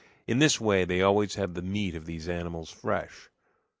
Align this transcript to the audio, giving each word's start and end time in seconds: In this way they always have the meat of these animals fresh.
In 0.25 0.39
this 0.39 0.59
way 0.59 0.83
they 0.83 1.03
always 1.03 1.35
have 1.35 1.53
the 1.53 1.61
meat 1.61 1.93
of 1.93 2.07
these 2.07 2.27
animals 2.27 2.71
fresh. 2.71 3.29